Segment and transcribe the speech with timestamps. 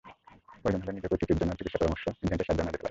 [0.61, 2.79] প্রয়োজন হলে নিজেদের পরিতৃপ্তির জন্য চিকিৎসক-পরামর্শ, ইন্টারনেটের সাহায্য নেওয়া যেতে পারে।